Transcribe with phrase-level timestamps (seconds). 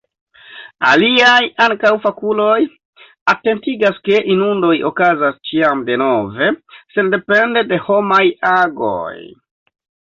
[0.91, 2.55] Aliaj, ankaŭ fakuloj,
[3.35, 6.51] atentigas ke inundoj okazas ĉiam denove,
[6.99, 8.25] sendepende de homaj
[8.59, 9.17] agoj.